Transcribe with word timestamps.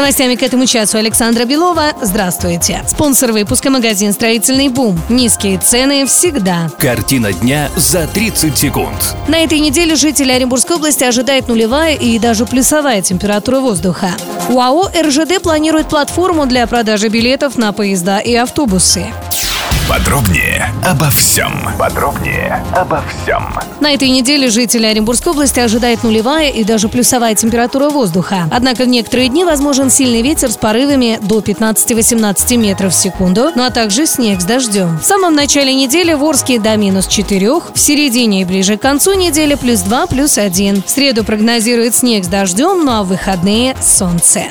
Новостями 0.00 0.34
к 0.34 0.42
этому 0.42 0.64
часу 0.64 0.96
Александра 0.96 1.44
Белова. 1.44 1.92
Здравствуйте. 2.00 2.82
Спонсор 2.88 3.32
выпуска 3.32 3.68
магазин 3.68 4.14
«Строительный 4.14 4.68
бум». 4.68 4.98
Низкие 5.10 5.58
цены 5.58 6.06
всегда. 6.06 6.70
Картина 6.78 7.34
дня 7.34 7.68
за 7.76 8.06
30 8.06 8.56
секунд. 8.56 9.14
На 9.28 9.44
этой 9.44 9.60
неделе 9.60 9.96
жители 9.96 10.32
Оренбургской 10.32 10.76
области 10.76 11.04
ожидают 11.04 11.48
нулевая 11.48 11.96
и 11.96 12.18
даже 12.18 12.46
плюсовая 12.46 13.02
температура 13.02 13.60
воздуха. 13.60 14.12
УАО 14.48 14.90
«РЖД» 14.98 15.42
планирует 15.42 15.90
платформу 15.90 16.46
для 16.46 16.66
продажи 16.66 17.08
билетов 17.08 17.58
на 17.58 17.74
поезда 17.74 18.20
и 18.20 18.34
автобусы. 18.34 19.04
Подробнее 19.90 20.72
обо 20.84 21.10
всем. 21.10 21.50
Подробнее 21.76 22.64
обо 22.76 23.02
всем. 23.08 23.52
На 23.80 23.92
этой 23.92 24.08
неделе 24.08 24.48
жители 24.48 24.86
Оренбургской 24.86 25.32
области 25.32 25.58
ожидают 25.58 26.04
нулевая 26.04 26.48
и 26.48 26.62
даже 26.62 26.88
плюсовая 26.88 27.34
температура 27.34 27.90
воздуха. 27.90 28.48
Однако 28.52 28.84
в 28.84 28.86
некоторые 28.86 29.28
дни 29.28 29.44
возможен 29.44 29.90
сильный 29.90 30.22
ветер 30.22 30.52
с 30.52 30.56
порывами 30.56 31.18
до 31.20 31.40
15-18 31.40 32.56
метров 32.56 32.92
в 32.92 32.96
секунду, 32.96 33.50
ну 33.56 33.64
а 33.64 33.70
также 33.70 34.06
снег 34.06 34.40
с 34.40 34.44
дождем. 34.44 34.96
В 35.00 35.04
самом 35.04 35.34
начале 35.34 35.74
недели 35.74 36.12
в 36.12 36.22
Орске 36.22 36.60
до 36.60 36.76
минус 36.76 37.08
4, 37.08 37.50
в 37.74 37.76
середине 37.76 38.42
и 38.42 38.44
ближе 38.44 38.76
к 38.76 38.82
концу 38.82 39.14
недели 39.14 39.56
плюс 39.56 39.80
2, 39.80 40.06
плюс 40.06 40.38
1. 40.38 40.84
В 40.86 40.88
среду 40.88 41.24
прогнозирует 41.24 41.96
снег 41.96 42.24
с 42.24 42.28
дождем, 42.28 42.84
ну 42.84 42.92
а 42.92 43.02
в 43.02 43.08
выходные– 43.08 43.76
солнце. 43.82 44.42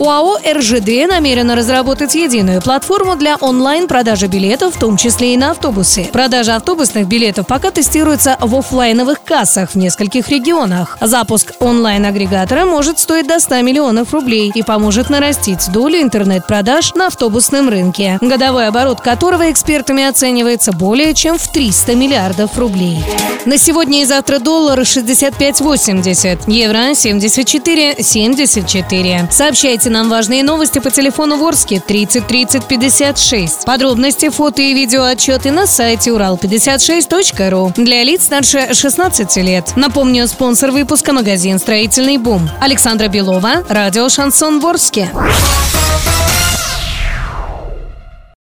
УАО 0.00 0.38
«РЖД» 0.50 1.06
намерена 1.06 1.54
разработать 1.54 2.14
единую 2.14 2.62
платформу 2.62 3.16
для 3.16 3.36
онлайн-продажи 3.36 4.28
билетов, 4.28 4.76
в 4.76 4.78
том 4.78 4.96
числе 4.96 5.34
и 5.34 5.36
на 5.36 5.50
автобусы. 5.50 6.08
Продажа 6.10 6.56
автобусных 6.56 7.06
билетов 7.06 7.46
пока 7.46 7.70
тестируется 7.70 8.38
в 8.40 8.56
офлайновых 8.56 9.22
кассах 9.22 9.72
в 9.72 9.74
нескольких 9.74 10.30
регионах. 10.30 10.96
Запуск 11.02 11.52
онлайн-агрегатора 11.60 12.64
может 12.64 12.98
стоить 12.98 13.28
до 13.28 13.40
100 13.40 13.60
миллионов 13.60 14.14
рублей 14.14 14.50
и 14.54 14.62
поможет 14.62 15.10
нарастить 15.10 15.70
долю 15.70 16.00
интернет-продаж 16.00 16.94
на 16.94 17.08
автобусном 17.08 17.68
рынке, 17.68 18.16
годовой 18.22 18.68
оборот 18.68 19.02
которого 19.02 19.50
экспертами 19.50 20.04
оценивается 20.04 20.72
более 20.72 21.12
чем 21.12 21.36
в 21.36 21.46
300 21.52 21.94
миллиардов 21.94 22.56
рублей. 22.56 23.04
На 23.44 23.58
сегодня 23.58 24.00
и 24.00 24.06
завтра 24.06 24.38
доллар 24.38 24.80
65.80, 24.80 26.50
евро 26.50 26.92
74.74. 26.92 29.30
Сообщайте 29.30 29.89
нам 29.90 30.08
важные 30.08 30.42
новости 30.42 30.78
по 30.78 30.90
телефону 30.90 31.36
Ворске 31.36 31.80
30 31.80 32.26
30 32.26 32.66
56. 32.66 33.64
Подробности, 33.64 34.30
фото 34.30 34.62
и 34.62 34.72
видео 34.72 35.04
отчеты 35.04 35.50
на 35.50 35.66
сайте 35.66 36.10
урал56.ру 36.10 37.72
для 37.76 38.02
лиц 38.02 38.24
старше 38.24 38.72
16 38.72 39.36
лет. 39.36 39.72
Напомню, 39.76 40.26
спонсор 40.28 40.70
выпуска 40.70 41.12
магазин 41.12 41.58
«Строительный 41.58 42.16
бум». 42.16 42.48
Александра 42.60 43.08
Белова, 43.08 43.64
радио 43.68 44.08
«Шансон 44.08 44.60
Ворске». 44.60 45.10